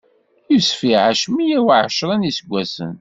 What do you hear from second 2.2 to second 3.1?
iseggasen.